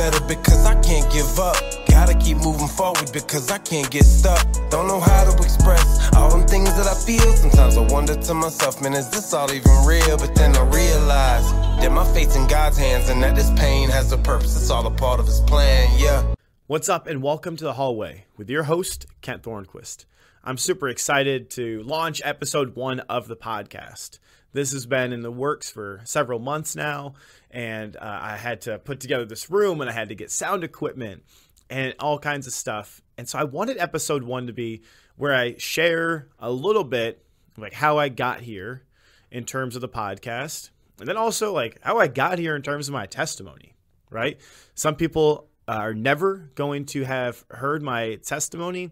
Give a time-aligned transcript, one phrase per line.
[0.00, 1.56] better because I can't give up.
[1.86, 4.42] Gotta keep moving forward because I can't get stuck.
[4.70, 5.84] Don't know how to express
[6.16, 7.30] all them things that I feel.
[7.36, 10.16] Sometimes I wonder to myself, man, is this all even real?
[10.16, 11.46] But then I realize
[11.82, 14.56] that my fate's in God's hands and that this pain has a purpose.
[14.56, 16.24] It's all a part of His plan, yeah.
[16.66, 20.06] What's up, and welcome to the hallway with your host, Kent Thornquist.
[20.42, 24.18] I'm super excited to launch episode one of the podcast.
[24.52, 27.14] This has been in the works for several months now,
[27.50, 30.64] and uh, I had to put together this room and I had to get sound
[30.64, 31.24] equipment
[31.68, 33.00] and all kinds of stuff.
[33.18, 34.82] And so I wanted episode one to be
[35.16, 37.24] where I share a little bit
[37.56, 38.84] like how I got here
[39.30, 42.88] in terms of the podcast, and then also like how I got here in terms
[42.88, 43.74] of my testimony,
[44.10, 44.40] right?
[44.74, 48.90] Some people are never going to have heard my testimony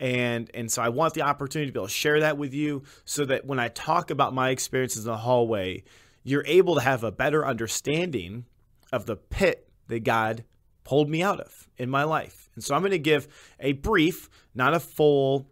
[0.00, 2.82] and and so I want the opportunity to be able to share that with you
[3.04, 5.84] so that when I talk about my experiences in the hallway,
[6.22, 8.44] you're able to have a better understanding
[8.92, 10.44] of the pit that God
[10.84, 12.50] pulled me out of in my life.
[12.54, 13.28] And so I'm going to give
[13.58, 15.46] a brief, not a full,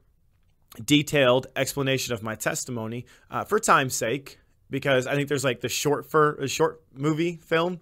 [0.85, 4.39] detailed explanation of my testimony uh, for time's sake,
[4.71, 7.81] because I think there's like the short for a short movie film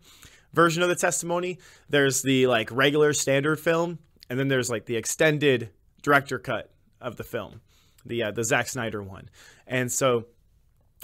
[0.52, 1.58] version of the testimony.
[1.88, 3.98] There's the like regular standard film,
[4.30, 5.70] and then there's like the extended
[6.02, 7.60] director cut of the film,
[8.04, 9.28] the uh, the Zack Snyder one.
[9.66, 10.26] And so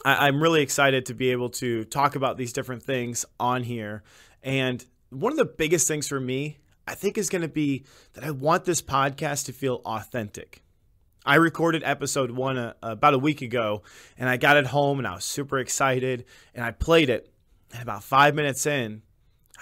[0.05, 4.03] I, I'm really excited to be able to talk about these different things on here.
[4.43, 8.25] And one of the biggest things for me, I think, is going to be that
[8.25, 10.63] I want this podcast to feel authentic.
[11.25, 13.83] I recorded episode one uh, about a week ago,
[14.19, 17.33] and I got it home, and I was super excited, and I played it.
[17.73, 19.03] And about five minutes in,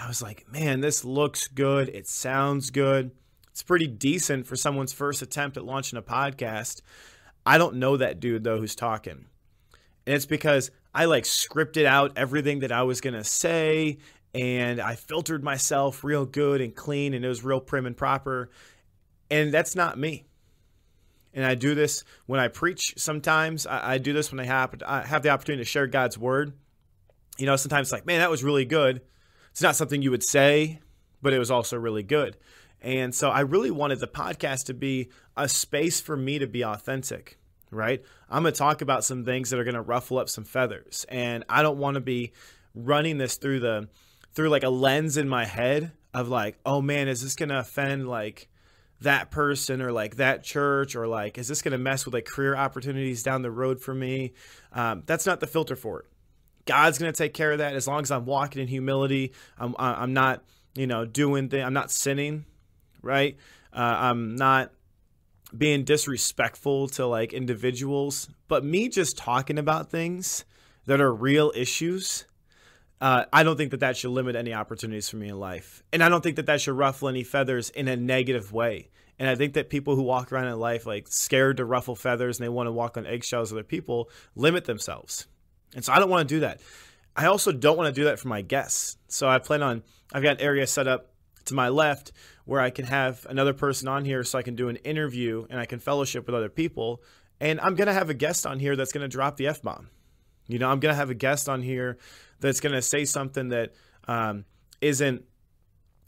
[0.00, 1.91] I was like, man, this looks good.
[1.91, 3.10] It sounds good.
[3.50, 6.80] It's pretty decent for someone's first attempt at launching a podcast.
[7.44, 9.27] I don't know that dude though who's talking.
[10.06, 13.98] And it's because I like scripted out everything that I was going to say
[14.34, 18.51] and I filtered myself real good and clean and it was real prim and proper.
[19.31, 20.27] And that's not me.
[21.33, 23.66] And I do this when I preach sometimes.
[23.66, 26.53] I, I do this when I have, I have the opportunity to share God's word.
[27.39, 29.00] You know, sometimes like, man, that was really good.
[29.53, 30.81] It's not something you would say,
[31.22, 32.37] but it was also really good.
[32.83, 36.65] And so I really wanted the podcast to be a space for me to be
[36.65, 37.39] authentic,
[37.70, 38.03] right?
[38.28, 41.06] I'm going to talk about some things that are going to ruffle up some feathers.
[41.08, 42.32] And I don't want to be
[42.75, 43.88] running this through the
[44.32, 47.59] through like a lens in my head of like, "Oh man, is this going to
[47.59, 48.48] offend like
[49.00, 52.26] that person or like that church or like is this going to mess with like
[52.26, 54.32] career opportunities down the road for me?"
[54.72, 56.06] Um, that's not the filter for it.
[56.66, 59.32] God's going to take care of that as long as I'm walking in humility.
[59.59, 60.44] I'm I'm not,
[60.75, 61.53] you know, doing.
[61.53, 62.44] I'm not sinning
[63.03, 63.36] right?
[63.72, 64.72] Uh, I'm not
[65.56, 70.44] being disrespectful to like individuals, but me just talking about things
[70.87, 72.25] that are real issues.
[73.00, 75.83] Uh, I don't think that that should limit any opportunities for me in life.
[75.93, 78.91] And I don't think that that should ruffle any feathers in a negative way.
[79.19, 82.39] And I think that people who walk around in life like scared to ruffle feathers
[82.39, 85.27] and they want to walk on eggshells with other people limit themselves.
[85.75, 86.60] And so I don't want to do that.
[87.15, 88.97] I also don't want to do that for my guests.
[89.09, 91.10] So I plan on, I've got an area set up
[91.47, 92.12] to my left
[92.50, 95.61] where I can have another person on here so I can do an interview and
[95.61, 97.00] I can fellowship with other people.
[97.41, 99.62] And I'm going to have a guest on here that's going to drop the F
[99.62, 99.88] bomb.
[100.49, 101.97] You know, I'm going to have a guest on here
[102.41, 103.72] that's going to say something that
[104.09, 104.47] um,
[104.83, 105.21] not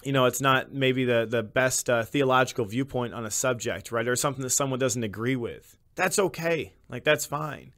[0.02, 4.08] you know, it's not maybe the, the best uh, theological viewpoint on a subject, right?
[4.08, 5.76] Or something that someone doesn't agree with.
[5.94, 6.72] That's okay.
[6.88, 7.72] Like, that's fine.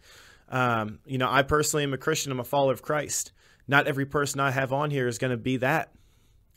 [0.49, 3.33] Um, you know, I personally am a Christian, I'm a follower of Christ.
[3.69, 5.93] Not every person I have on here is going to be that.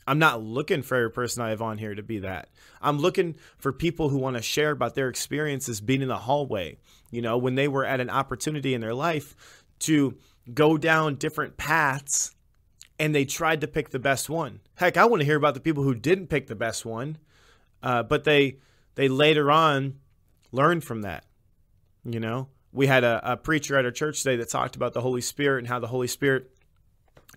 [0.08, 2.48] I'm not looking for every person I have on here to be that.
[2.80, 6.78] I'm looking for people who want to share about their experiences being in the hallway,
[7.10, 10.16] you know, when they were at an opportunity in their life to
[10.54, 12.34] go down different paths
[12.98, 14.60] and they tried to pick the best one.
[14.76, 17.18] Heck, I want to hear about the people who didn't pick the best one,
[17.82, 18.56] uh, but they
[18.94, 19.98] they later on
[20.52, 21.26] learned from that.
[22.04, 25.02] You know, we had a, a preacher at our church today that talked about the
[25.02, 26.50] Holy Spirit and how the Holy Spirit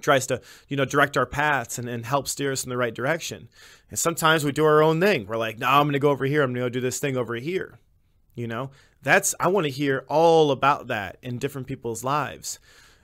[0.02, 2.94] tries to you know direct our paths and, and help steer us in the right
[2.94, 3.50] direction.
[3.90, 5.28] And sometimes we do our own thing.
[5.28, 6.44] We're like no i'm to go over here.
[6.44, 7.80] I'm to go do this thing over here.
[8.36, 8.72] You know?
[9.04, 12.60] That's i want to hear all about that in different people's lives.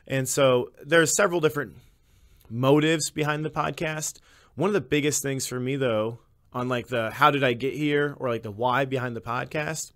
[0.08, 1.76] And so there's several different
[2.50, 4.20] motives behind the podcast.
[4.56, 6.20] One of the biggest things for me though
[6.54, 9.92] on like the how did i get here or like the why behind the podcast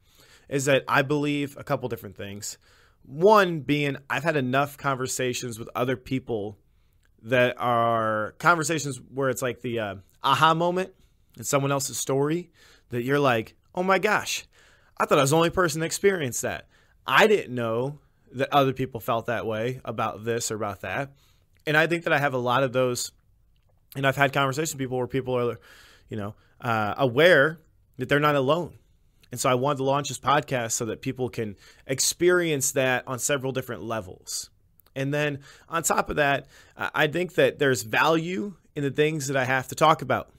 [0.50, 2.58] is that i believe a couple different things.
[3.04, 6.58] One being i've had enough conversations with other people
[7.24, 10.94] that are conversations where it's like the uh, aha moment
[11.38, 12.50] in someone else's story
[12.90, 14.46] that you're like, oh my gosh,
[14.98, 16.68] I thought I was the only person that experienced that.
[17.06, 18.00] I didn't know
[18.34, 21.12] that other people felt that way about this or about that.
[21.68, 23.12] And I think that I have a lot of those
[23.96, 25.60] And I've had conversations with people where people are,
[26.10, 27.60] you know, uh, aware
[27.98, 28.78] that they're not alone.
[29.32, 31.56] And so I wanted to launch this podcast so that people can
[31.88, 34.50] experience that on several different levels.
[34.96, 35.40] And then
[35.70, 36.48] on top of that,
[36.78, 40.30] I think that there's value in the things that I have to talk about,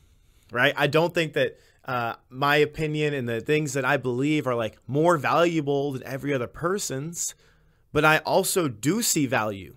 [0.50, 0.74] right?
[0.76, 4.78] I don't think that uh, my opinion and the things that I believe are like
[4.86, 7.34] more valuable than every other person's,
[7.92, 9.76] but I also do see value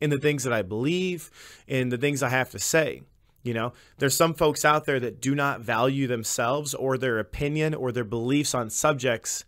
[0.00, 1.30] in the things that I believe,
[1.66, 3.02] in the things I have to say.
[3.42, 7.74] You know, there's some folks out there that do not value themselves or their opinion
[7.74, 9.44] or their beliefs on subjects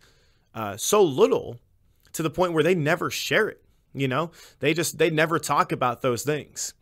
[0.53, 1.59] uh, so little
[2.13, 3.63] to the point where they never share it.
[3.99, 6.73] You know, they just, they never talk about those things.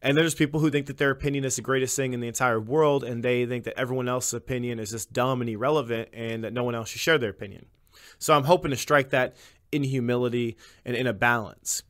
[0.00, 2.60] And there's people who think that their opinion is the greatest thing in the entire
[2.60, 6.52] world, and they think that everyone else's opinion is just dumb and irrelevant, and that
[6.52, 7.66] no one else should share their opinion.
[8.18, 9.34] So I'm hoping to strike that
[9.72, 11.82] in humility and in a balance.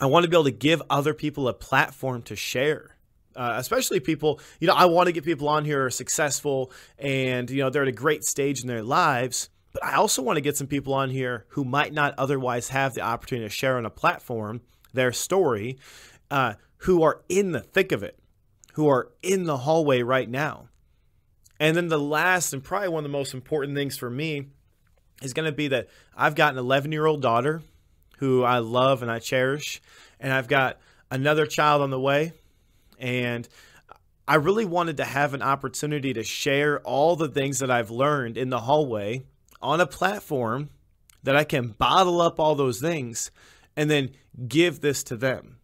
[0.00, 2.96] I want to be able to give other people a platform to share.
[3.34, 6.70] Uh, especially people, you know, I want to get people on here who are successful
[6.98, 9.48] and, you know, they're at a great stage in their lives.
[9.72, 12.94] But I also want to get some people on here who might not otherwise have
[12.94, 14.60] the opportunity to share on a platform
[14.92, 15.78] their story
[16.30, 18.18] uh, who are in the thick of it,
[18.74, 20.68] who are in the hallway right now.
[21.58, 24.46] And then the last and probably one of the most important things for me
[25.22, 27.62] is going to be that I've got an 11 year old daughter
[28.18, 29.80] who I love and I cherish,
[30.20, 30.78] and I've got
[31.10, 32.32] another child on the way.
[32.98, 33.48] And
[34.28, 38.36] I really wanted to have an opportunity to share all the things that I've learned
[38.36, 39.24] in the hallway
[39.62, 40.70] on a platform
[41.22, 43.30] that I can bottle up all those things
[43.76, 44.10] and then
[44.48, 45.58] give this to them.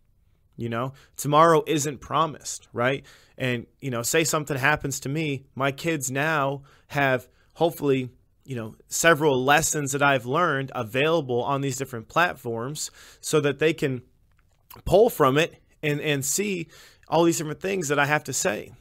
[0.57, 3.05] You know, tomorrow isn't promised, right?
[3.37, 8.11] And, you know, say something happens to me, my kids now have hopefully,
[8.45, 12.91] you know, several lessons that I've learned available on these different platforms
[13.21, 14.03] so that they can
[14.85, 16.67] pull from it and, and see
[17.09, 18.73] all these different things that I have to say.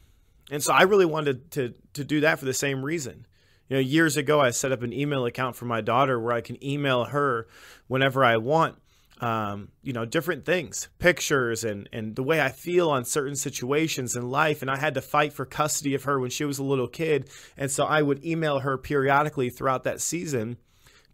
[0.50, 3.26] And so I really wanted to, to do that for the same reason.
[3.68, 6.40] You know, years ago, I set up an email account for my daughter where I
[6.40, 7.46] can email her
[7.86, 8.78] whenever I want
[9.20, 14.14] um, you know, different things, pictures, and and the way I feel on certain situations
[14.14, 14.62] in life.
[14.62, 17.28] And I had to fight for custody of her when she was a little kid,
[17.56, 20.58] and so I would email her periodically throughout that season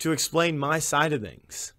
[0.00, 1.72] to explain my side of things.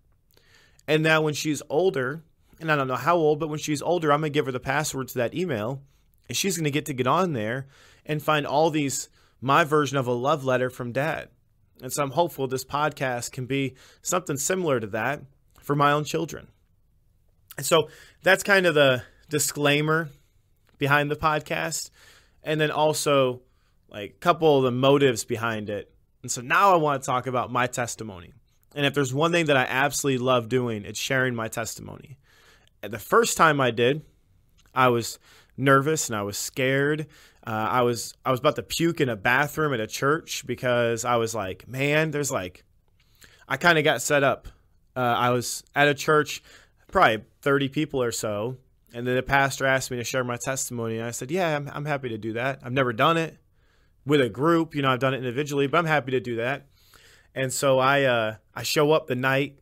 [0.88, 2.24] And now when she's older,
[2.60, 4.60] and I don't know how old, but when she's older, I'm gonna give her the
[4.60, 5.81] password to that email,
[6.27, 7.68] and she's gonna get to get on there
[8.06, 9.10] and find all these
[9.45, 11.30] my version of a love letter from dad.
[11.80, 15.21] And so I'm hopeful this podcast can be something similar to that
[15.62, 16.47] for my own children.
[17.56, 17.89] And so
[18.24, 20.09] that's kind of the disclaimer
[20.80, 21.92] behind the podcast.
[22.42, 23.42] And then also
[23.88, 25.94] like a couple of the motives behind it.
[26.24, 28.33] And so now I want to talk about my testimony.
[28.74, 32.18] And if there's one thing that I absolutely love doing, it's sharing my testimony.
[32.81, 34.01] And the first time I did,
[34.74, 35.19] I was
[35.56, 37.06] nervous and I was scared.
[37.45, 41.06] Uh, I was I was about to puke in a bathroom at a church because
[41.06, 42.63] I was like, man, there's like,
[43.47, 44.47] I kind of got set up
[44.95, 46.42] uh, I was at a church,
[46.92, 48.57] probably 30 people or so,
[48.94, 50.97] and then the pastor asked me to share my testimony.
[50.97, 52.59] And I said, Yeah, I'm, I'm happy to do that.
[52.63, 53.38] I've never done it
[54.06, 56.68] with a group, you know, I've done it individually, but I'm happy to do that.
[57.33, 59.59] And so I uh, I show up the night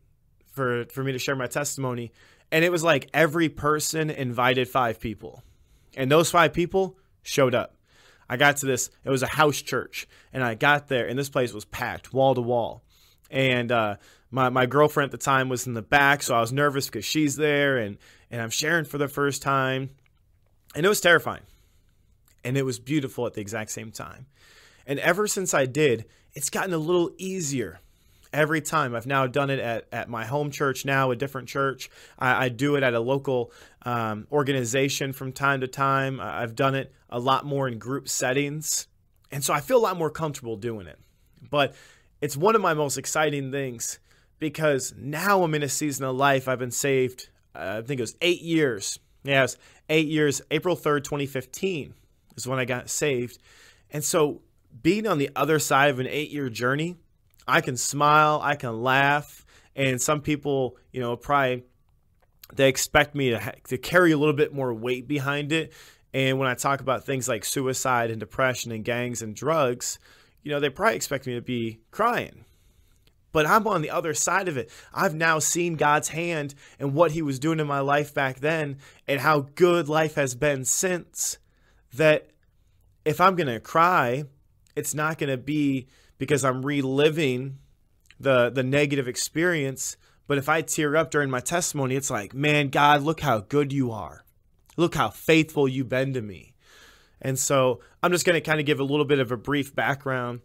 [0.52, 2.12] for for me to share my testimony,
[2.52, 5.42] and it was like every person invited five people,
[5.96, 7.73] and those five people showed up.
[8.34, 11.28] I got to this; it was a house church, and I got there, and this
[11.30, 12.82] place was packed wall to wall,
[13.30, 13.96] and uh,
[14.34, 17.04] my, my girlfriend at the time was in the back, so I was nervous because
[17.04, 17.98] she's there and,
[18.32, 19.90] and I'm sharing for the first time.
[20.74, 21.42] And it was terrifying.
[22.42, 24.26] And it was beautiful at the exact same time.
[24.88, 27.78] And ever since I did, it's gotten a little easier
[28.34, 28.94] every time.
[28.94, 31.88] I've now done it at, at my home church now, a different church.
[32.18, 33.52] I, I do it at a local
[33.86, 36.20] um, organization from time to time.
[36.20, 38.88] I've done it a lot more in group settings.
[39.30, 40.98] And so I feel a lot more comfortable doing it.
[41.48, 41.74] But
[42.20, 44.00] it's one of my most exciting things
[44.38, 46.48] because now I'm in a season of life.
[46.48, 48.98] I've been saved, uh, I think it was eight years.
[49.22, 49.56] Yes,
[49.88, 50.42] eight years.
[50.50, 51.94] April 3rd, 2015
[52.36, 53.38] is when I got saved.
[53.90, 54.42] And so
[54.82, 56.96] being on the other side of an eight year journey,
[57.46, 59.44] I can smile, I can laugh.
[59.76, 61.64] And some people, you know, probably
[62.54, 65.72] they expect me to, ha- to carry a little bit more weight behind it.
[66.12, 69.98] And when I talk about things like suicide and depression and gangs and drugs,
[70.42, 72.44] you know, they probably expect me to be crying
[73.34, 74.70] but I'm on the other side of it.
[74.94, 78.78] I've now seen God's hand and what He was doing in my life back then
[79.08, 81.38] and how good life has been since.
[81.94, 82.28] That
[83.04, 84.22] if I'm going to cry,
[84.76, 87.58] it's not going to be because I'm reliving
[88.18, 92.68] the the negative experience, but if I tear up during my testimony, it's like, "Man,
[92.68, 94.24] God, look how good you are.
[94.76, 96.54] Look how faithful you've been to me."
[97.20, 99.74] And so I'm just going to kind of give a little bit of a brief
[99.74, 100.40] background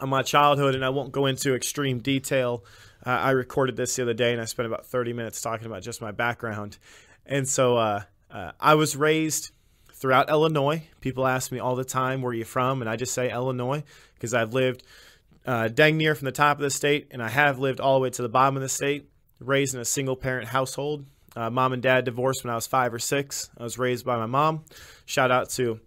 [0.00, 2.64] on my childhood, and I won't go into extreme detail.
[3.06, 5.82] Uh, I recorded this the other day, and I spent about 30 minutes talking about
[5.82, 6.78] just my background.
[7.26, 9.52] And so uh, uh, I was raised
[9.92, 10.82] throughout Illinois.
[11.00, 12.80] People ask me all the time, where are you from?
[12.80, 13.84] And I just say Illinois
[14.20, 14.82] because I've lived
[15.46, 18.02] uh, dang near from the top of the state, and I have lived all the
[18.02, 19.08] way to the bottom of the state,
[19.38, 21.06] raised in a single parent household.
[21.34, 23.48] Uh, mom and dad divorced when I was five or six.
[23.56, 24.64] I was raised by my mom.
[25.06, 25.80] Shout out to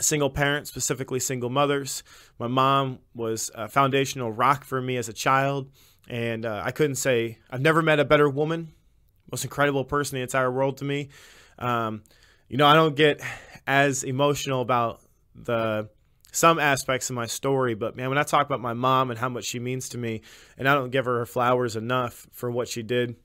[0.00, 2.02] single parents, specifically single mothers.
[2.38, 5.70] My mom was a foundational rock for me as a child,
[6.08, 8.72] and uh, I couldn't say I've never met a better woman,
[9.30, 11.10] most incredible person in the entire world to me.
[11.58, 12.02] Um,
[12.48, 13.20] you know, I don't get
[13.66, 15.02] as emotional about
[15.34, 15.90] the
[16.32, 19.28] some aspects of my story, but man, when I talk about my mom and how
[19.28, 20.22] much she means to me,
[20.56, 23.16] and I don't give her her flowers enough for what she did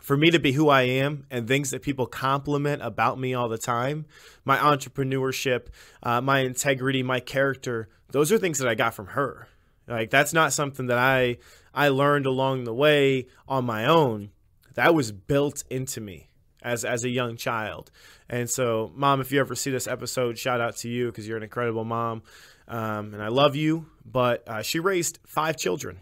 [0.00, 3.48] for me to be who I am and things that people compliment about me all
[3.48, 4.06] the time,
[4.44, 5.68] my entrepreneurship,
[6.02, 9.48] uh, my integrity, my character, those are things that I got from her.
[9.86, 11.38] Like that's not something that I
[11.74, 14.30] I learned along the way on my own.
[14.74, 16.28] That was built into me
[16.62, 17.90] as as a young child.
[18.28, 21.36] And so, mom, if you ever see this episode, shout out to you because you're
[21.36, 22.22] an incredible mom,
[22.68, 23.86] um, and I love you.
[24.04, 26.00] But uh, she raised five children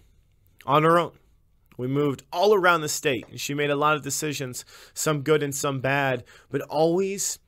[0.67, 1.12] on her own.
[1.76, 5.43] We moved all around the state, and she made a lot of decisions, some good
[5.43, 7.38] and some bad, but always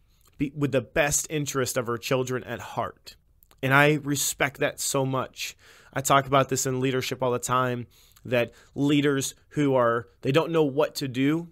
[0.57, 3.17] with the best interest of her children at heart.
[3.63, 5.57] And I respect that so much.
[5.93, 7.87] I talk about this in leadership all the time
[8.25, 11.49] that leaders who are, they don't know what to do,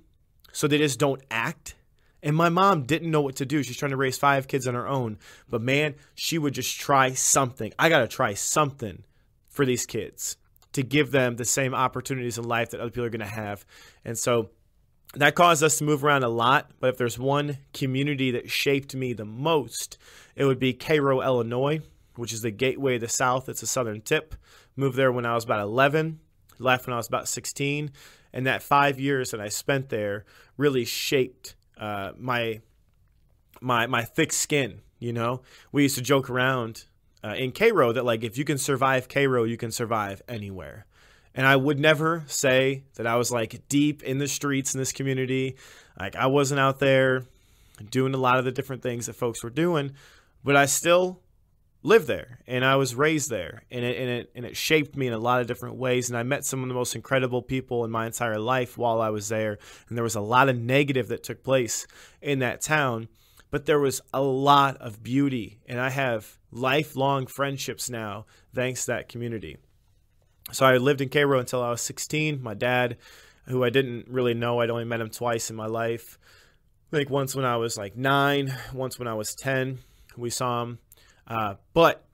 [0.52, 1.75] so they just don't act.
[2.23, 3.62] And my mom didn't know what to do.
[3.62, 5.19] She's trying to raise five kids on her own.
[5.49, 7.73] But man, she would just try something.
[7.78, 9.04] I got to try something
[9.49, 10.37] for these kids
[10.73, 13.64] to give them the same opportunities in life that other people are going to have.
[14.04, 14.50] And so
[15.14, 16.71] that caused us to move around a lot.
[16.78, 19.99] But if there's one community that shaped me the most,
[20.37, 21.80] it would be Cairo, Illinois,
[22.16, 23.49] which is the gateway to the South.
[23.49, 24.35] It's a southern tip.
[24.76, 26.21] Moved there when I was about 11,
[26.59, 27.90] left when I was about 16
[28.33, 30.25] and that five years that I spent there
[30.57, 32.61] really shaped uh, my
[33.61, 34.81] my my thick skin.
[34.99, 36.85] You know, we used to joke around
[37.25, 40.87] uh, in Cairo that like if you can survive Cairo, you can survive anywhere.
[41.35, 44.93] And I would never say that I was like deep in the streets in this
[44.93, 45.57] community.
[45.99, 47.25] Like I wasn't out there
[47.91, 49.93] doing a lot of the different things that folks were doing,
[50.45, 51.21] but I still
[51.83, 55.07] lived there and I was raised there and it, and it and it shaped me
[55.07, 57.85] in a lot of different ways and I met some of the most incredible people
[57.85, 59.59] in my entire life while I was there
[59.89, 61.87] and there was a lot of negative that took place
[62.21, 63.09] in that town
[63.51, 68.93] but there was a lot of beauty and I have lifelong friendships now thanks to
[68.93, 69.57] that community.
[70.53, 72.43] So I lived in Cairo until I was 16.
[72.43, 72.97] My dad
[73.47, 76.19] who I didn't really know, I'd only met him twice in my life.
[76.91, 79.79] Think once when I was like 9, once when I was 10.
[80.17, 80.79] We saw him
[81.31, 82.05] uh, but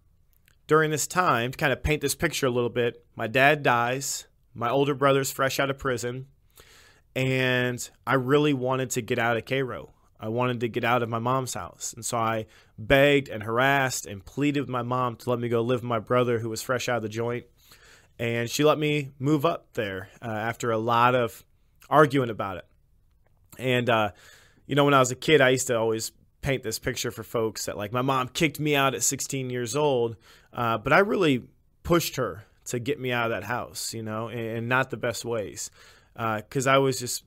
[0.67, 4.27] during this time, to kind of paint this picture a little bit, my dad dies,
[4.55, 6.27] my older brother's fresh out of prison,
[7.15, 9.95] and I really wanted to get out of Cairo.
[10.21, 11.93] I wanted to get out of my mom's house.
[11.95, 12.47] And so I
[12.79, 15.99] begged and harassed and pleaded with my mom to let me go live with my
[15.99, 17.47] brother who was fresh out of the joint.
[18.19, 21.45] And she let me move up there uh, after a lot of
[21.91, 22.67] arguing about it.
[23.59, 24.11] And, uh,
[24.67, 26.13] you know, when I was a kid, I used to always
[26.47, 29.75] paint this picture for folks that like my mom kicked me out at 16 years
[29.75, 30.15] old,
[30.53, 31.43] uh, but I really
[31.83, 35.25] pushed her to get me out of that house, you know, and, not the best
[35.25, 35.73] ways,
[36.15, 37.25] because uh, I was just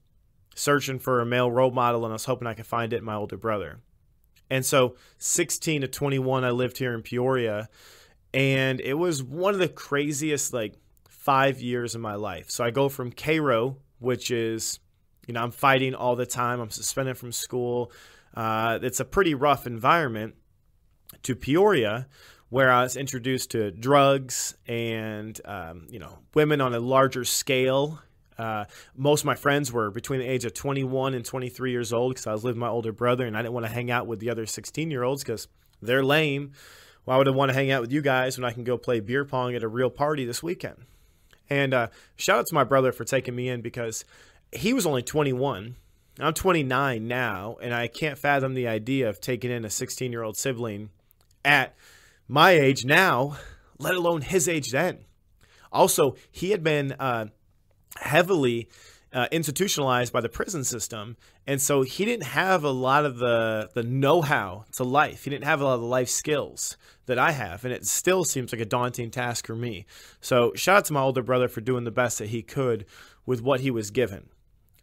[0.55, 3.03] searching for a male role model and I was hoping I could find it in
[3.03, 3.79] my older brother.
[4.49, 7.67] And so 16 to 21, I lived here in Peoria,
[8.33, 10.75] and it was one of the craziest like
[11.09, 12.49] five years of my life.
[12.51, 14.79] So I go from Cairo, which is,
[15.27, 16.61] you know, I'm fighting all the time.
[16.61, 17.91] I'm suspended from school
[18.39, 20.33] uh, it's a pretty rough environment
[21.23, 22.07] to Peoria,
[22.47, 27.99] where I was introduced to drugs and um, you know women on a larger scale.
[28.37, 28.63] Uh,
[28.95, 32.27] most of my friends were between the age of 21 and 23 years old because
[32.27, 34.21] I was living with my older brother and I didn't want to hang out with
[34.21, 35.49] the other 16 year olds because
[35.81, 36.53] they're lame.
[37.03, 39.01] Why would I want to hang out with you guys when I can go play
[39.01, 40.85] beer pong at a real party this weekend?
[41.49, 44.05] And uh, shout out to my brother for taking me in because
[44.53, 45.75] he was only 21
[46.27, 50.23] I'm 29 now, and I can't fathom the idea of taking in a 16 year
[50.23, 50.89] old sibling
[51.45, 51.75] at
[52.27, 53.37] my age now,
[53.77, 55.05] let alone his age then.
[55.71, 57.27] Also, he had been uh,
[57.97, 58.69] heavily
[59.13, 63.69] uh, institutionalized by the prison system, and so he didn't have a lot of the
[63.73, 65.23] the know how to life.
[65.23, 68.23] He didn't have a lot of the life skills that I have, and it still
[68.23, 69.85] seems like a daunting task for me.
[70.21, 72.85] So, shout out to my older brother for doing the best that he could
[73.25, 74.29] with what he was given.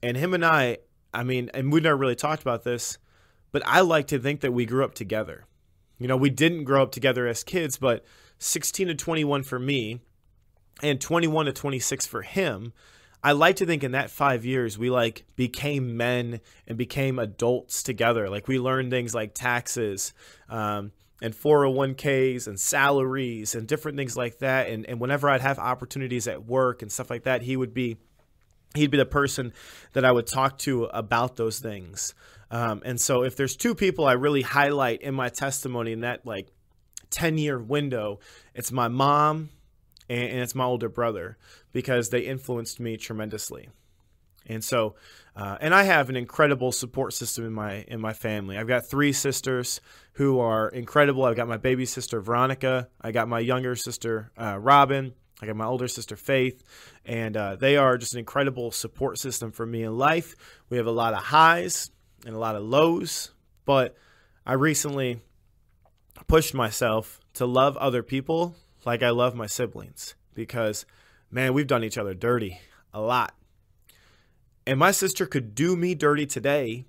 [0.02, 0.78] And him and I
[1.16, 2.98] I mean, and we never really talked about this,
[3.50, 5.46] but I like to think that we grew up together.
[5.98, 8.04] You know, we didn't grow up together as kids, but
[8.38, 10.00] 16 to 21 for me
[10.82, 12.74] and 21 to 26 for him.
[13.24, 17.82] I like to think in that five years we like became men and became adults
[17.82, 18.28] together.
[18.28, 20.12] Like we learned things like taxes
[20.50, 20.92] um,
[21.22, 24.68] and 401ks and salaries and different things like that.
[24.68, 27.96] And, and whenever I'd have opportunities at work and stuff like that, he would be
[28.76, 29.52] he'd be the person
[29.92, 32.14] that I would talk to about those things.
[32.50, 36.24] Um, and so if there's two people I really highlight in my testimony in that
[36.24, 36.48] like
[37.10, 38.20] 10 year window,
[38.54, 39.50] it's my mom
[40.08, 41.36] and, and, it's my older brother
[41.72, 43.68] because they influenced me tremendously.
[44.48, 44.94] And so,
[45.34, 48.56] uh, and I have an incredible support system in my in my family.
[48.56, 49.80] I've got three sisters
[50.12, 51.24] who are incredible.
[51.24, 52.88] I've got my baby sister Veronica.
[53.00, 55.14] I got my younger sister uh, Robin.
[55.40, 56.64] I got my older sister Faith,
[57.04, 60.34] and uh, they are just an incredible support system for me in life.
[60.70, 61.90] We have a lot of highs
[62.24, 63.32] and a lot of lows,
[63.66, 63.96] but
[64.46, 65.20] I recently
[66.26, 68.54] pushed myself to love other people
[68.86, 70.86] like I love my siblings because,
[71.30, 72.60] man, we've done each other dirty
[72.94, 73.34] a lot.
[74.66, 76.86] And my sister could do me dirty today,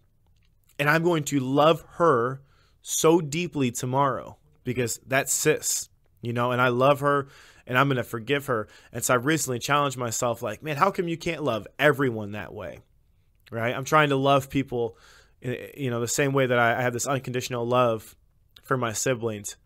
[0.79, 2.41] and I'm going to love her
[2.81, 5.89] so deeply tomorrow because that's sis,
[6.21, 7.27] you know, and I love her
[7.67, 8.67] and I'm going to forgive her.
[8.91, 12.53] And so I recently challenged myself, like, man, how come you can't love everyone that
[12.53, 12.79] way?
[13.51, 13.75] Right?
[13.75, 14.97] I'm trying to love people,
[15.41, 18.15] you know, the same way that I have this unconditional love
[18.63, 19.57] for my siblings.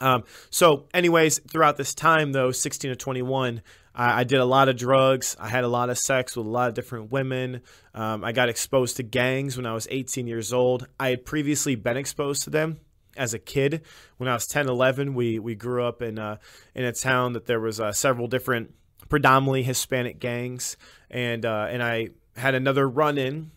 [0.00, 3.62] Um, so, anyways, throughout this time, though, 16 to 21,
[3.96, 5.36] I, I, did a lot of drugs.
[5.40, 7.62] I had a lot of sex with a lot of different women.
[7.94, 10.86] Um, I got exposed to gangs when I was 18 years old.
[11.00, 12.78] I had previously been exposed to them
[13.18, 13.82] as a kid.
[14.16, 16.38] When I was 10, 11, we we grew up in a,
[16.74, 18.74] in a town that there was uh, several different,
[19.08, 20.76] predominantly Hispanic gangs,
[21.10, 23.50] and uh, and I had another run in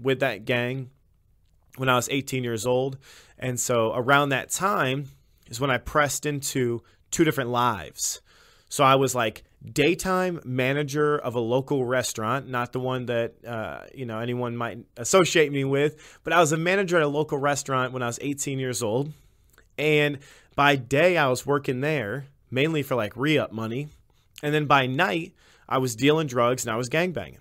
[0.00, 0.90] with that gang
[1.76, 2.98] when I was 18 years old,
[3.38, 5.06] and so around that time
[5.48, 8.20] is when I pressed into two different lives.
[8.68, 13.82] So I was like daytime manager of a local restaurant, not the one that uh,
[13.94, 17.38] you know anyone might associate me with, but I was a manager at a local
[17.38, 19.12] restaurant when I was 18 years old,
[19.78, 20.18] and
[20.54, 23.88] by day I was working there mainly for like re-up money,
[24.42, 25.32] and then by night
[25.68, 27.38] I was dealing drugs and I was gangbanging.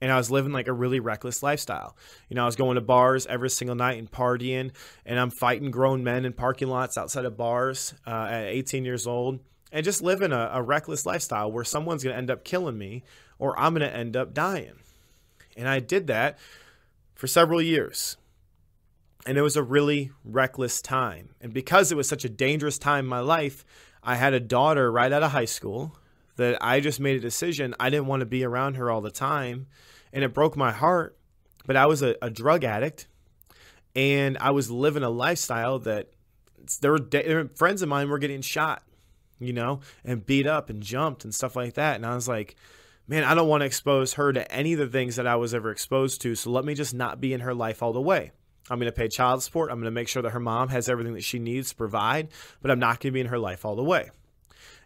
[0.00, 1.96] And I was living like a really reckless lifestyle.
[2.28, 4.70] You know, I was going to bars every single night and partying,
[5.04, 9.08] and I'm fighting grown men in parking lots outside of bars uh, at 18 years
[9.08, 9.40] old
[9.72, 13.04] and just living a, a reckless lifestyle where someone's going to end up killing me
[13.38, 14.74] or I'm going to end up dying.
[15.56, 16.38] And I did that
[17.14, 18.16] for several years.
[19.26, 21.30] And it was a really reckless time.
[21.40, 23.64] And because it was such a dangerous time in my life,
[24.02, 25.96] I had a daughter right out of high school
[26.36, 27.74] that I just made a decision.
[27.80, 29.66] I didn't want to be around her all the time.
[30.12, 31.16] And it broke my heart.
[31.66, 33.08] But I was a, a drug addict
[33.94, 36.10] and I was living a lifestyle that
[36.80, 38.82] there were, friends of mine were getting shot
[39.38, 41.96] you know, and beat up and jumped and stuff like that.
[41.96, 42.56] And I was like,
[43.06, 45.54] man, I don't want to expose her to any of the things that I was
[45.54, 46.34] ever exposed to.
[46.34, 48.32] So let me just not be in her life all the way.
[48.70, 49.70] I'm going to pay child support.
[49.70, 52.28] I'm going to make sure that her mom has everything that she needs to provide,
[52.60, 54.10] but I'm not going to be in her life all the way.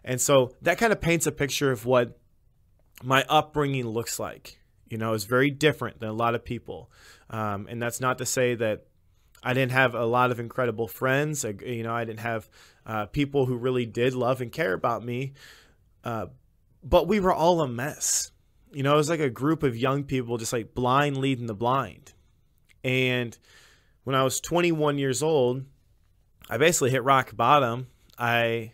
[0.05, 2.17] And so that kind of paints a picture of what
[3.03, 4.59] my upbringing looks like.
[4.89, 6.91] You know, it's very different than a lot of people.
[7.29, 8.85] Um, and that's not to say that
[9.43, 11.43] I didn't have a lot of incredible friends.
[11.43, 12.49] You know, I didn't have
[12.85, 15.33] uh, people who really did love and care about me.
[16.03, 16.27] Uh,
[16.83, 18.31] but we were all a mess.
[18.71, 21.53] You know, it was like a group of young people just like blind leading the
[21.53, 22.13] blind.
[22.83, 23.37] And
[24.03, 25.63] when I was 21 years old,
[26.49, 27.87] I basically hit rock bottom.
[28.17, 28.71] I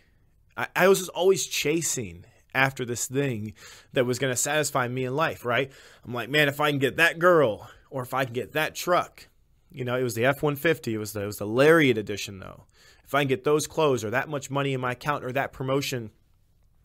[0.56, 3.54] I, I was just always chasing after this thing
[3.92, 5.70] that was going to satisfy me in life, right?
[6.04, 8.74] I'm like, man, if I can get that girl or if I can get that
[8.74, 9.28] truck
[9.72, 10.94] you know, it was the F 150.
[10.94, 12.64] It was the, it was the Lariat edition, though.
[13.04, 15.52] If I can get those clothes or that much money in my account or that
[15.52, 16.10] promotion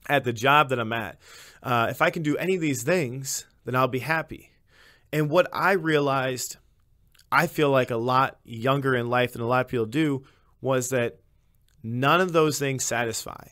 [0.07, 1.17] at the job that I'm at,
[1.63, 4.51] uh, if I can do any of these things, then I'll be happy.
[5.11, 6.57] And what I realized,
[7.31, 10.23] I feel like a lot younger in life than a lot of people do,
[10.61, 11.19] was that
[11.83, 13.47] none of those things satisfy.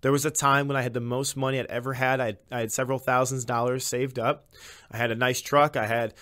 [0.00, 2.20] There was a time when I had the most money I'd ever had.
[2.20, 4.48] I had, I had several thousands dollars saved up.
[4.90, 5.76] I had a nice truck.
[5.76, 6.14] I had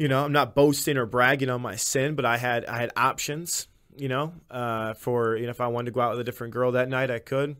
[0.00, 2.90] you know, I'm not boasting or bragging on my sin, but I had I had
[2.96, 6.24] options, you know, uh, for you know if I wanted to go out with a
[6.24, 7.56] different girl that night, I could.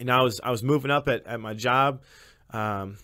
[0.00, 2.02] And I was I was moving up at, at my job.
[2.50, 2.96] Um,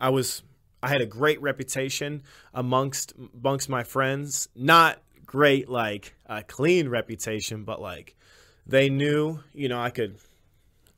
[0.00, 0.42] I was
[0.82, 4.48] I had a great reputation amongst amongst my friends.
[4.56, 8.16] Not great like a clean reputation, but like
[8.66, 10.18] they knew, you know, I could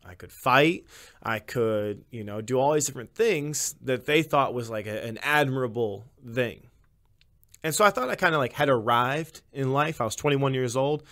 [0.06, 0.86] I could fight,
[1.22, 5.04] I could, you know, do all these different things that they thought was like a,
[5.04, 6.67] an admirable thing.
[7.62, 10.00] And so I thought I kind of like had arrived in life.
[10.00, 11.02] I was 21 years old.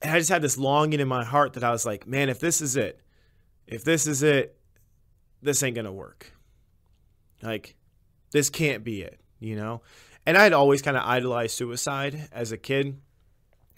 [0.00, 2.38] and I just had this longing in my heart that I was like, man, if
[2.38, 3.00] this is it,
[3.66, 4.56] if this is it,
[5.42, 6.32] this ain't gonna work.
[7.42, 7.76] Like,
[8.32, 9.82] this can't be it, you know?
[10.26, 13.00] And I'd always kind of idolized suicide as a kid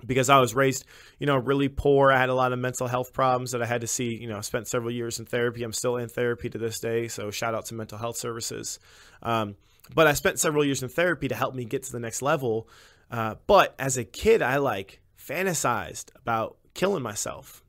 [0.07, 0.85] because I was raised,
[1.19, 2.11] you know, really poor.
[2.11, 4.39] I had a lot of mental health problems that I had to see, you know,
[4.39, 5.63] I spent several years in therapy.
[5.63, 7.09] I'm still in therapy to this day.
[7.09, 8.79] So shout out to mental health services.
[9.23, 9.57] Um,
[9.95, 12.69] but I spent several years in therapy to help me get to the next level.
[13.11, 17.65] Uh, but as a kid, I like fantasized about killing myself.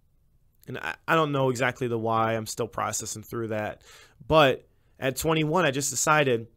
[0.67, 2.34] And I, I don't know exactly the why.
[2.36, 3.81] I'm still processing through that.
[4.27, 4.67] But
[4.99, 6.47] at 21, I just decided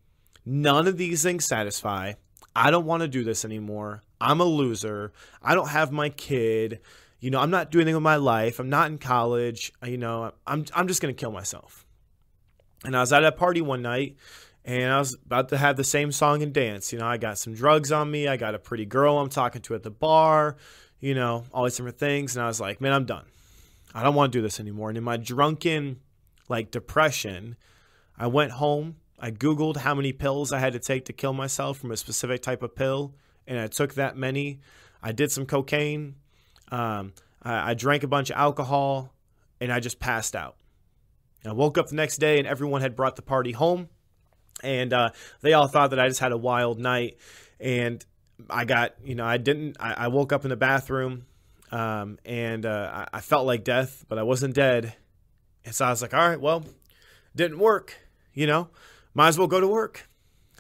[0.45, 2.15] none of these things satisfy.
[2.55, 4.03] I don't want to do this anymore.
[4.21, 5.13] I'm a loser.
[5.43, 6.81] I don't have my kid.
[7.21, 8.61] You know, I'm not doing anything with my life.
[8.61, 9.73] I'm not in college.
[9.85, 11.87] You know, I'm I'm just gonna kill myself.
[12.85, 14.17] And I was at a party one night
[14.65, 16.93] and I was about to have the same song and dance.
[16.93, 18.29] You know, I got some drugs on me.
[18.29, 20.57] I got a pretty girl I'm talking to at the bar,
[21.01, 22.35] you know, all these different things.
[22.35, 23.27] And I was like, man, I'm done.
[23.95, 24.89] I don't want to do this anymore.
[24.89, 26.01] And in my drunken,
[26.49, 27.57] like, depression,
[28.17, 28.97] I went home.
[29.21, 32.43] I Googled how many pills I had to take to kill myself from a specific
[32.43, 33.15] type of pill.
[33.47, 34.61] And I took that many.
[35.03, 36.17] I did some cocaine.
[36.73, 39.13] Um, I, I drank a bunch of alcohol
[39.61, 40.57] and I just passed out.
[41.47, 43.91] I woke up the next day and everyone had brought the party home
[44.63, 47.19] and uh, they all thought that I just had a wild night.
[47.61, 48.05] And
[48.51, 49.77] I got, you know, I didn't.
[49.81, 51.27] I, I woke up in the bathroom,
[51.71, 54.95] um, and uh, I, I, felt like death, but I wasn't dead.
[55.65, 56.65] And so I was like, all right, well,
[57.35, 57.97] didn't work.
[58.33, 58.69] You know,
[59.15, 60.09] might as well go to work.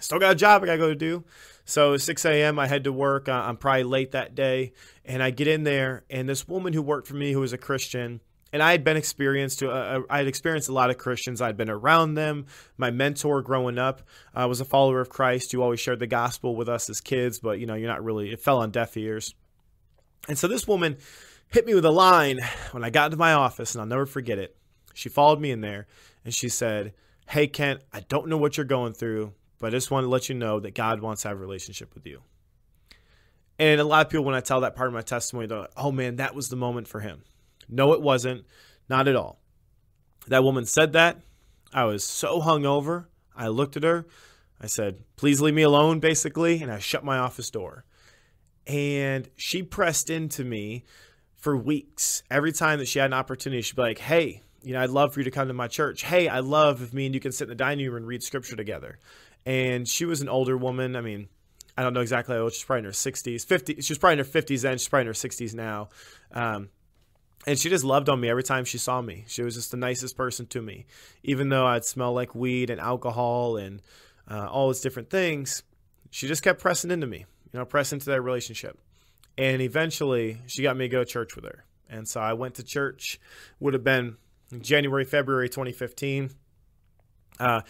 [0.00, 1.24] Still got a job I got to go to do.
[1.64, 2.58] So 6 a.m.
[2.58, 3.28] I head to work.
[3.28, 4.72] I'm probably late that day,
[5.04, 7.58] and I get in there, and this woman who worked for me, who was a
[7.58, 8.20] Christian,
[8.54, 11.42] and I had been experienced to uh, uh, I had experienced a lot of Christians.
[11.42, 12.46] I'd been around them.
[12.76, 16.54] My mentor growing up uh, was a follower of Christ who always shared the gospel
[16.54, 18.32] with us as kids, but you know, you're not really.
[18.32, 19.34] It fell on deaf ears.
[20.28, 20.98] And so this woman
[21.48, 22.38] hit me with a line
[22.70, 24.56] when I got into my office, and I'll never forget it.
[24.94, 25.88] She followed me in there,
[26.24, 26.94] and she said,
[27.28, 30.28] "Hey Kent, I don't know what you're going through, but I just want to let
[30.28, 32.22] you know that God wants to have a relationship with you."
[33.58, 35.72] And a lot of people, when I tell that part of my testimony, they're like,
[35.76, 37.22] "Oh man, that was the moment for him."
[37.68, 38.44] No, it wasn't.
[38.88, 39.40] Not at all.
[40.28, 41.20] That woman said that.
[41.72, 43.06] I was so hungover.
[43.36, 44.06] I looked at her.
[44.60, 46.62] I said, please leave me alone, basically.
[46.62, 47.84] And I shut my office door.
[48.66, 50.84] And she pressed into me
[51.36, 52.22] for weeks.
[52.30, 55.12] Every time that she had an opportunity, she'd be like, hey, you know, I'd love
[55.12, 56.02] for you to come to my church.
[56.02, 58.22] Hey, I love if me and you can sit in the dining room and read
[58.22, 58.98] scripture together.
[59.44, 60.96] And she was an older woman.
[60.96, 61.28] I mean,
[61.76, 62.54] I don't know exactly how old.
[62.54, 63.82] She's probably in her 60s, 50.
[63.82, 64.78] She's probably in her 50s then.
[64.78, 65.88] She's probably in her 60s now.
[66.32, 66.70] Um,
[67.46, 69.24] and she just loved on me every time she saw me.
[69.26, 70.86] She was just the nicest person to me,
[71.22, 73.82] even though I'd smell like weed and alcohol and
[74.30, 75.62] uh, all these different things.
[76.10, 78.78] She just kept pressing into me, you know, pressing into that relationship.
[79.36, 81.64] And eventually, she got me to go to church with her.
[81.88, 83.18] And so I went to church.
[83.60, 84.16] Would have been
[84.60, 86.30] January, February 2015.
[87.38, 87.62] Uh,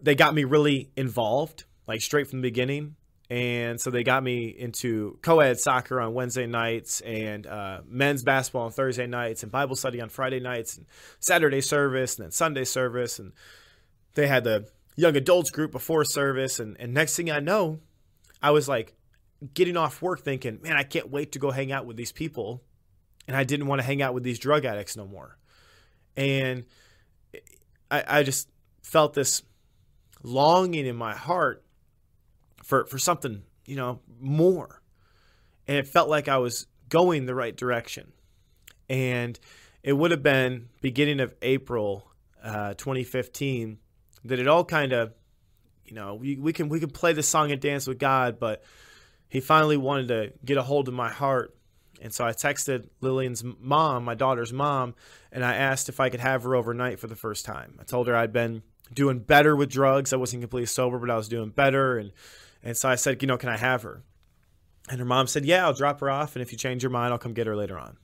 [0.00, 2.96] they got me really involved, like straight from the beginning
[3.30, 8.64] and so they got me into co-ed soccer on Wednesday nights and uh, men's basketball
[8.64, 10.86] on Thursday nights and Bible study on Friday nights and
[11.20, 13.18] Saturday service and then Sunday service.
[13.18, 13.32] And
[14.14, 16.58] they had the young adults group before service.
[16.58, 17.80] And, and next thing I know,
[18.42, 18.94] I was like
[19.54, 22.62] getting off work thinking, man, I can't wait to go hang out with these people,
[23.26, 25.38] and I didn't want to hang out with these drug addicts no more,
[26.16, 26.64] and
[27.90, 28.48] I, I just
[28.82, 29.42] felt this
[30.22, 31.64] longing in my heart
[32.68, 34.82] for for something you know more.
[35.66, 38.12] And it felt like i was going the right direction.
[38.88, 39.38] And
[39.82, 42.10] it would have been beginning of april
[42.44, 43.78] uh, 2015
[44.24, 45.12] that it all kind of
[45.84, 48.62] you know we, we can we can play the song and dance with god but
[49.28, 51.54] he finally wanted to get a hold of my heart.
[52.00, 54.94] And so i texted lillian's mom my daughter's mom
[55.32, 57.78] and i asked if i could have her overnight for the first time.
[57.80, 60.12] I told her i'd been doing better with drugs.
[60.12, 61.96] I wasn't completely sober but i was doing better.
[61.96, 62.12] And
[62.62, 64.02] and so I said, you know, can I have her?
[64.90, 66.34] And her mom said, yeah, I'll drop her off.
[66.34, 67.98] And if you change your mind, I'll come get her later on.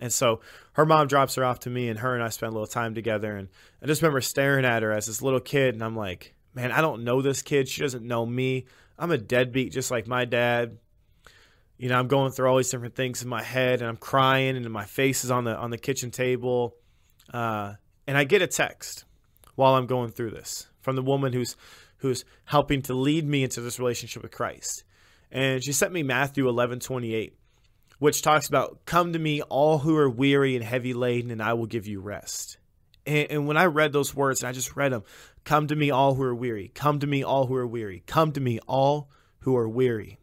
[0.00, 0.40] And so
[0.72, 2.94] her mom drops her off to me, and her and I spent a little time
[2.94, 3.36] together.
[3.36, 3.48] And
[3.80, 6.80] I just remember staring at her as this little kid, and I'm like, man, I
[6.80, 7.68] don't know this kid.
[7.68, 8.66] She doesn't know me.
[8.98, 10.78] I'm a deadbeat just like my dad.
[11.78, 14.56] You know, I'm going through all these different things in my head, and I'm crying,
[14.56, 16.76] and my face is on the on the kitchen table.
[17.32, 17.74] Uh,
[18.06, 19.04] and I get a text
[19.54, 21.56] while I'm going through this from the woman who's
[22.02, 24.82] who's helping to lead me into this relationship with Christ.
[25.30, 27.38] And she sent me Matthew 11 28,
[28.00, 31.54] which talks about, Come to me, all who are weary and heavy laden, and I
[31.54, 32.58] will give you rest.
[33.06, 35.04] And, and when I read those words, and I just read them,
[35.44, 36.72] Come to me, all who are weary.
[36.74, 38.02] Come to me, all who are weary.
[38.06, 39.08] Come to me, all
[39.40, 40.18] who are weary.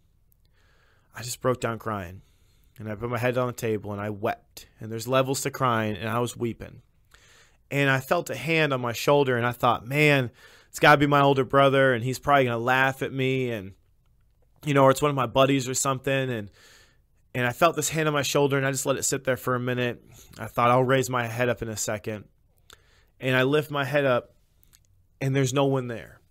[1.16, 2.22] I just broke down crying.
[2.78, 4.68] and I put my head on the table and I wept.
[4.80, 6.82] And there's levels to crying, and I was weeping.
[7.72, 10.30] And I felt a hand on my shoulder, and I thought, man,
[10.70, 13.52] it's got to be my older brother, and he's probably going to laugh at me.
[13.52, 13.74] And,
[14.64, 16.30] you know, or it's one of my buddies or something.
[16.30, 16.52] And,
[17.34, 19.38] and I felt this hand on my shoulder, and I just let it sit there
[19.38, 20.04] for a minute.
[20.38, 22.26] I thought I'll raise my head up in a second.
[23.20, 24.36] And I lift my head up,
[25.20, 26.22] and there's no one there.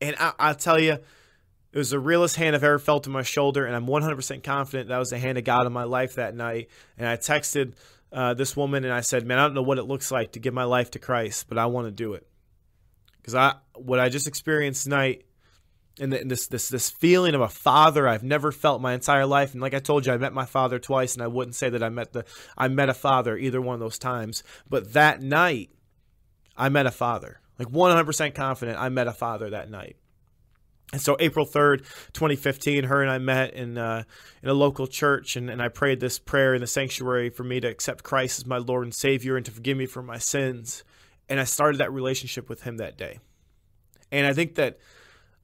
[0.00, 3.22] And I, I'll tell you, it was the realest hand I've ever felt on my
[3.22, 6.34] shoulder, and I'm 100% confident that was the hand of God in my life that
[6.34, 6.68] night.
[6.98, 7.72] And I texted
[8.12, 10.38] uh, this woman and I said, "Man, I don't know what it looks like to
[10.38, 12.26] give my life to Christ, but I want to do it
[13.26, 15.24] because I what I just experienced tonight."
[15.98, 19.62] And, this this this feeling of a father I've never felt my entire life, and
[19.62, 21.88] like I told you, I met my father twice, and I wouldn't say that I
[21.88, 24.44] met the I met a father either one of those times.
[24.68, 25.70] But that night,
[26.56, 28.78] I met a father, like 100% confident.
[28.78, 29.96] I met a father that night.
[30.92, 31.78] And so April 3rd,
[32.12, 34.04] 2015, her and I met in, uh,
[34.42, 37.58] in a local church, and, and I prayed this prayer in the sanctuary for me
[37.60, 40.84] to accept Christ as my Lord and Savior and to forgive me for my sins.
[41.28, 43.18] And I started that relationship with him that day.
[44.12, 44.78] And I think that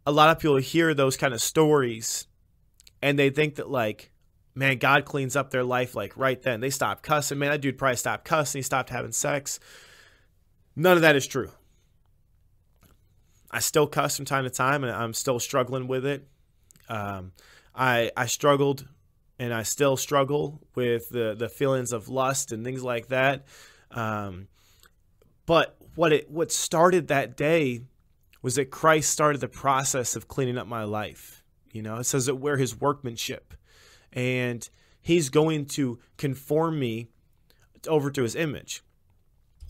[0.06, 2.26] a lot of people hear those kind of stories
[3.02, 4.12] and they think that, like,
[4.54, 6.60] man, God cleans up their life like right then.
[6.60, 7.38] They stop cussing.
[7.38, 8.60] Man, that dude probably stopped cussing.
[8.60, 9.58] He stopped having sex.
[10.76, 11.50] None of that is true.
[13.50, 16.26] I still cuss from time to time, and I'm still struggling with it.
[16.88, 17.32] Um,
[17.74, 18.86] I I struggled,
[19.38, 23.44] and I still struggle with the the feelings of lust and things like that.
[23.90, 24.48] Um,
[25.46, 27.82] but what it what started that day
[28.40, 31.44] was that Christ started the process of cleaning up my life.
[31.70, 33.54] You know, it says that we're His workmanship,
[34.12, 34.68] and
[35.00, 37.08] He's going to conform me
[37.88, 38.82] over to His image.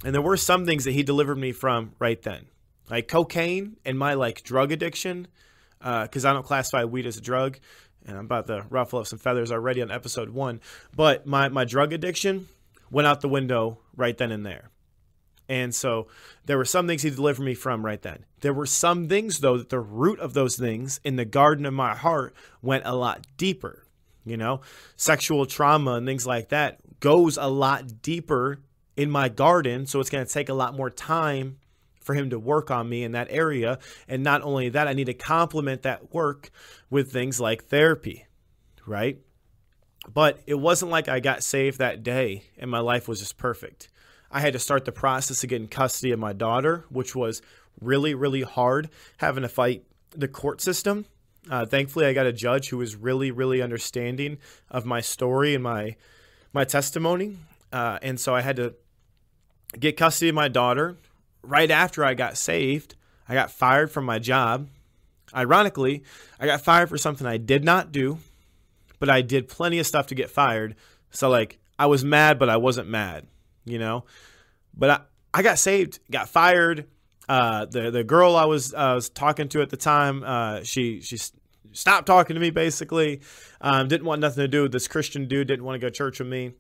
[0.04, 2.46] And there were some things that He delivered me from right then
[2.90, 5.26] like cocaine and my like drug addiction,
[5.78, 7.58] because uh, I don't classify weed as a drug,
[8.04, 10.60] and I'm about to ruffle up some feathers already on episode one.
[10.94, 12.48] But my my drug addiction
[12.90, 14.68] went out the window right then and there.
[15.52, 16.06] And so
[16.46, 18.24] there were some things he delivered me from right then.
[18.40, 21.74] There were some things, though, that the root of those things in the garden of
[21.74, 23.84] my heart went a lot deeper.
[24.24, 24.62] You know,
[24.96, 28.60] sexual trauma and things like that goes a lot deeper
[28.96, 29.84] in my garden.
[29.84, 31.58] So it's going to take a lot more time
[32.00, 33.78] for him to work on me in that area.
[34.08, 36.48] And not only that, I need to complement that work
[36.88, 38.24] with things like therapy,
[38.86, 39.18] right?
[40.12, 43.90] But it wasn't like I got saved that day and my life was just perfect.
[44.32, 47.42] I had to start the process of getting custody of my daughter, which was
[47.80, 51.04] really, really hard having to fight the court system.
[51.50, 54.38] Uh, thankfully, I got a judge who was really, really understanding
[54.70, 55.96] of my story and my
[56.52, 57.38] my testimony,
[57.72, 58.74] uh, and so I had to
[59.78, 60.96] get custody of my daughter,
[61.42, 62.94] right after I got saved,
[63.28, 64.68] I got fired from my job.
[65.34, 66.04] Ironically,
[66.38, 68.18] I got fired for something I did not do,
[68.98, 70.76] but I did plenty of stuff to get fired.
[71.10, 73.26] So like I was mad, but I wasn't mad,
[73.64, 74.04] you know.
[74.74, 75.00] But I,
[75.34, 76.86] I got saved, got fired.
[77.28, 81.00] Uh, the the girl I was uh, was talking to at the time, uh, she
[81.00, 81.18] she
[81.72, 83.20] stopped talking to me basically.
[83.60, 85.48] Um, didn't want nothing to do with this Christian dude.
[85.48, 86.52] Didn't want to go to church with me.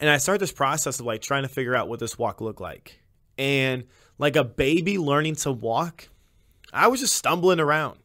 [0.00, 2.60] And I started this process of like trying to figure out what this walk looked
[2.60, 3.02] like
[3.38, 3.84] and
[4.18, 6.08] like a baby learning to walk,
[6.72, 7.98] I was just stumbling around.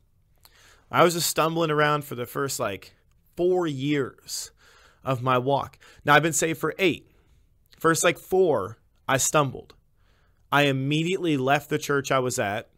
[0.92, 2.94] I was just stumbling around for the first like
[3.36, 4.52] four years
[5.04, 5.78] of my walk.
[6.06, 7.10] Now I've been saved for eight.
[7.78, 9.76] First like four, I stumbled.
[10.52, 12.70] I immediately left the church I was at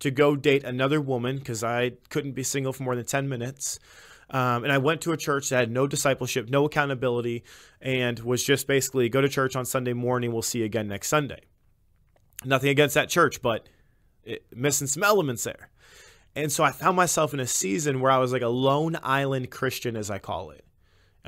[0.00, 3.78] to go date another woman because I couldn't be single for more than 10 minutes.
[4.30, 7.44] Um, and I went to a church that had no discipleship, no accountability,
[7.80, 10.32] and was just basically go to church on Sunday morning.
[10.32, 11.40] We'll see you again next Sunday.
[12.44, 13.68] Nothing against that church, but
[14.24, 15.70] it, missing some elements there.
[16.36, 19.50] And so I found myself in a season where I was like a lone island
[19.50, 20.64] Christian, as I call it.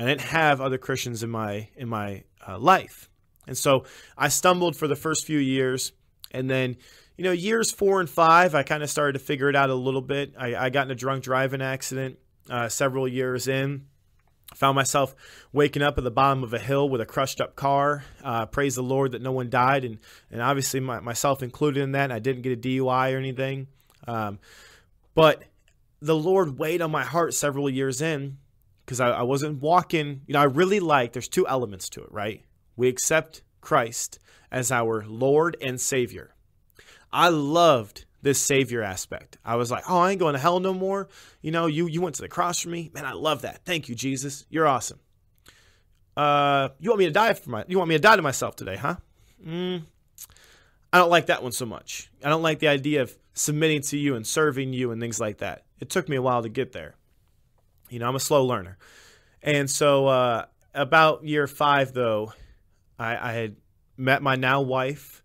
[0.00, 3.10] I didn't have other Christians in my in my uh, life,
[3.46, 3.84] and so
[4.16, 5.92] I stumbled for the first few years,
[6.30, 6.78] and then
[7.18, 9.74] you know years four and five, I kind of started to figure it out a
[9.74, 10.32] little bit.
[10.38, 13.88] I, I got in a drunk driving accident uh, several years in,
[14.54, 15.14] found myself
[15.52, 18.02] waking up at the bottom of a hill with a crushed up car.
[18.24, 19.98] Uh, praise the Lord that no one died, and
[20.30, 22.10] and obviously my, myself included in that.
[22.10, 23.66] I didn't get a DUI or anything,
[24.08, 24.38] um,
[25.14, 25.42] but
[26.00, 28.38] the Lord weighed on my heart several years in
[28.90, 30.22] because I, I wasn't walking.
[30.26, 31.12] You know, I really like.
[31.12, 32.42] There's two elements to it, right?
[32.74, 34.18] We accept Christ
[34.50, 36.34] as our Lord and Savior.
[37.12, 39.38] I loved this savior aspect.
[39.44, 41.08] I was like, oh, I ain't going to hell no more.
[41.40, 43.04] You know, you you went to the cross for me, man.
[43.04, 43.64] I love that.
[43.64, 44.44] Thank you, Jesus.
[44.50, 44.98] You're awesome.
[46.16, 47.64] Uh, you want me to die for my?
[47.68, 48.96] You want me to die to myself today, huh?
[49.46, 49.84] Mm,
[50.92, 52.10] I don't like that one so much.
[52.24, 55.38] I don't like the idea of submitting to you and serving you and things like
[55.38, 55.62] that.
[55.78, 56.96] It took me a while to get there.
[57.90, 58.78] You know, I'm a slow learner.
[59.42, 62.32] And so, uh, about year five, though,
[62.98, 63.56] I, I had
[63.96, 65.22] met my now wife.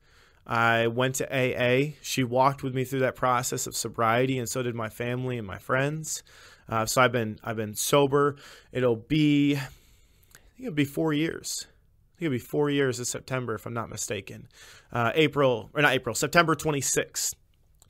[0.48, 1.94] I went to AA.
[2.02, 5.48] She walked with me through that process of sobriety, and so did my family and
[5.48, 6.24] my friends.
[6.70, 8.36] Uh, so I've been I've been sober.
[8.72, 11.68] It'll be I think it'll be four years.
[11.68, 14.48] I think it'll be four years this September, if I'm not mistaken.
[14.92, 17.36] Uh, April or not April, September 26th,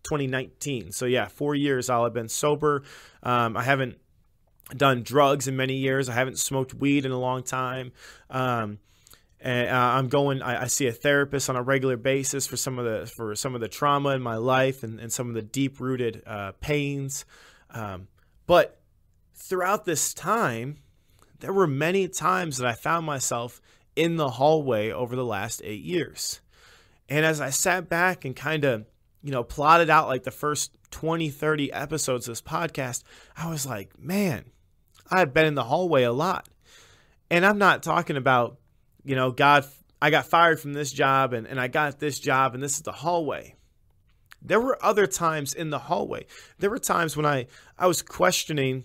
[0.04, 0.92] 2019.
[0.92, 2.84] So yeah, four years I'll have been sober.
[3.22, 3.98] Um, I haven't
[4.76, 6.10] done drugs in many years.
[6.10, 7.92] I haven't smoked weed in a long time.
[8.30, 8.80] Um,
[9.40, 10.42] and uh, I'm going.
[10.42, 13.54] I, I, see a therapist on a regular basis for some of the for some
[13.54, 17.26] of the trauma in my life and, and some of the deep rooted uh, pains.
[17.70, 18.08] Um,
[18.48, 18.80] but
[19.36, 20.78] throughout this time,
[21.42, 23.62] there were many times that I found myself
[23.96, 26.42] in the hallway over the last eight years.
[27.08, 28.86] And as I sat back and kind of,
[29.22, 33.04] you know, plotted out like the first 20, 30 episodes of this podcast,
[33.38, 34.46] I was like, man,
[35.10, 36.48] I've been in the hallway a lot.
[37.30, 38.58] And I'm not talking about,
[39.04, 39.66] you know, God,
[40.02, 42.82] I got fired from this job and, and I got this job and this is
[42.82, 43.56] the hallway.
[44.42, 46.28] There were other times in the hallway.
[46.60, 47.48] There were times when I,
[47.80, 48.84] I was questioning,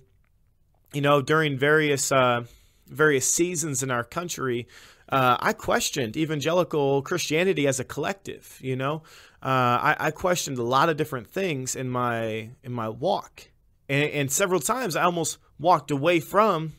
[0.94, 2.44] you know, during various uh,
[2.86, 4.66] various seasons in our country,
[5.10, 8.58] uh, I questioned evangelical Christianity as a collective.
[8.62, 9.02] You know,
[9.42, 13.50] uh, I, I, questioned a lot of different things in my in my walk,
[13.88, 16.72] and, and several times I almost walked away from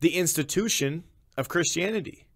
[0.00, 1.04] the institution
[1.36, 2.26] of Christianity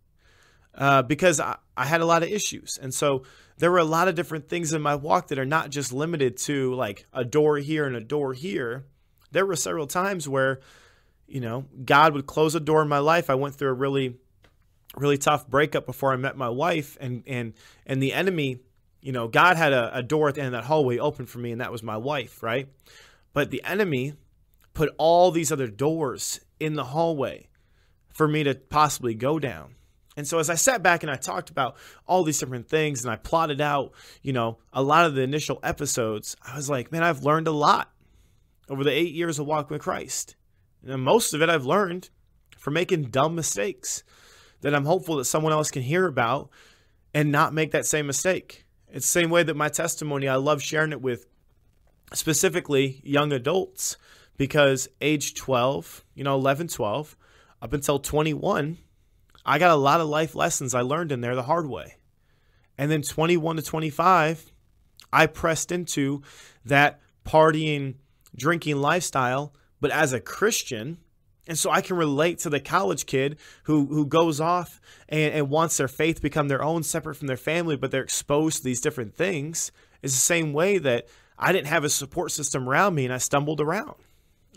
[0.75, 3.25] uh, because I, I had a lot of issues, and so
[3.59, 6.37] there were a lot of different things in my walk that are not just limited
[6.39, 8.85] to like a door here and a door here.
[9.31, 10.61] There were several times where,
[11.27, 13.31] you know, God would close a door in my life.
[13.31, 14.17] I went through a really,
[14.97, 17.55] really tough breakup before I met my wife, and and
[17.87, 18.59] and the enemy,
[19.01, 21.39] you know, God had a, a door at the end of that hallway open for
[21.39, 22.69] me, and that was my wife, right?
[23.33, 24.15] But the enemy
[24.75, 27.49] put all these other doors in the hallway
[28.09, 29.75] for me to possibly go down.
[30.17, 33.13] And so as I sat back and I talked about all these different things and
[33.13, 37.03] I plotted out, you know, a lot of the initial episodes, I was like, man,
[37.03, 37.91] I've learned a lot
[38.69, 40.37] over the eight years of walking with Christ.
[40.87, 42.11] And most of it I've learned
[42.57, 44.05] from making dumb mistakes
[44.61, 46.51] that I'm hopeful that someone else can hear about
[47.13, 48.65] and not make that same mistake.
[48.89, 51.27] It's the same way that my testimony, I love sharing it with
[52.13, 53.97] specifically young adults
[54.37, 57.17] because age 12, you know, 11, 12,
[57.63, 58.79] up until 21,
[59.45, 61.97] I got a lot of life lessons I learned in there the hard way.
[62.77, 64.53] And then 21 to 25,
[65.13, 66.23] I pressed into
[66.65, 67.95] that partying,
[68.35, 70.99] drinking lifestyle, but as a Christian.
[71.47, 75.51] And so I can relate to the college kid who, who goes off and, and
[75.51, 78.81] wants their faith become their own, separate from their family, but they're exposed to these
[78.81, 79.71] different things.
[80.03, 81.07] It's the same way that
[81.39, 83.95] I didn't have a support system around me and I stumbled around.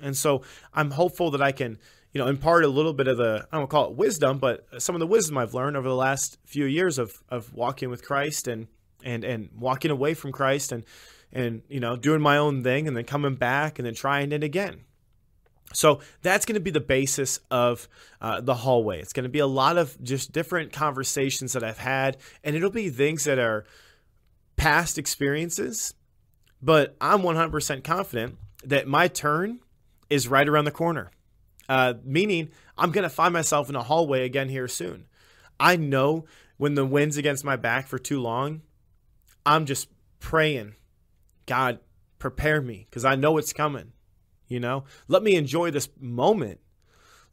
[0.02, 1.78] And so I'm hopeful that I can
[2.14, 4.96] you know, impart a little bit of the, I don't call it wisdom, but some
[4.96, 8.48] of the wisdom I've learned over the last few years of, of walking with Christ
[8.48, 8.68] and,
[9.04, 10.84] and, and walking away from Christ and,
[11.32, 14.44] and, you know, doing my own thing and then coming back and then trying it
[14.44, 14.86] again.
[15.74, 17.90] So that's going to be the basis of
[18.22, 19.00] uh, the hallway.
[19.02, 22.72] It's going to be a lot of just different conversations that I've had, and it'll
[22.72, 23.66] be things that are
[24.56, 25.94] past experiences,
[26.62, 29.60] but I'm 100% confident that my turn
[30.10, 31.12] is right around the corner
[31.70, 35.06] uh, meaning I'm going to find myself in a hallway again here soon.
[35.60, 36.26] I know
[36.58, 38.62] when the wind's against my back for too long,
[39.46, 39.90] I'm just
[40.20, 40.76] praying,
[41.46, 41.80] God,
[42.20, 43.94] prepare me because I know it's coming.
[44.48, 46.60] You know, let me enjoy this moment.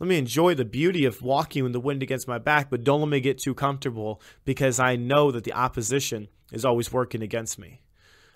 [0.00, 3.00] Let me enjoy the beauty of walking with the wind against my back, but don't
[3.00, 7.58] let me get too comfortable because I know that the opposition is always working against
[7.58, 7.83] me.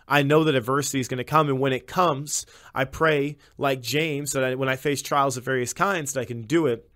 [0.08, 1.48] I know that adversity is going to come.
[1.48, 5.44] And when it comes, I pray, like James, that I, when I face trials of
[5.44, 6.88] various kinds, that I can do it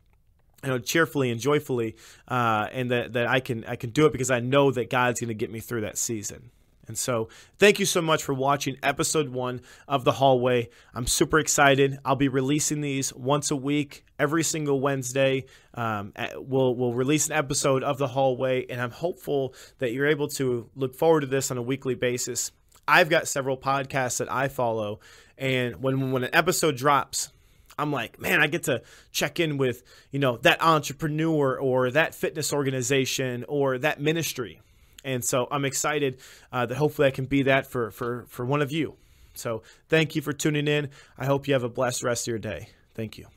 [0.65, 1.97] you know, cheerfully and joyfully,
[2.29, 5.21] uh, and that, that I can I can do it because I know that God's
[5.21, 6.51] going to get me through that season.
[6.89, 10.69] And so, thank you so much for watching episode one of The Hallway.
[10.95, 11.99] I'm super excited.
[12.05, 15.45] I'll be releasing these once a week, every single Wednesday.
[15.75, 20.27] Um, we'll, we'll release an episode of The Hallway, and I'm hopeful that you're able
[20.29, 22.51] to look forward to this on a weekly basis.
[22.87, 25.01] I've got several podcasts that I follow,
[25.39, 27.31] and when when an episode drops,
[27.79, 32.15] I'm like, man, I get to check in with you know that entrepreneur or that
[32.15, 34.61] fitness organization or that ministry,
[35.05, 36.19] and so I'm excited
[36.53, 38.97] uh, that hopefully I can be that for for for one of you.
[39.35, 40.91] So thank you for tuning in.
[41.17, 42.69] I hope you have a blessed rest of your day.
[42.95, 43.32] Thank you.